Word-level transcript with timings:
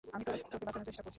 আমি 0.15 0.23
তো 0.27 0.31
তোকে 0.51 0.65
বাঁচানোর 0.67 0.85
চেষ্টা 0.87 0.93
করছিলাম। 0.99 1.09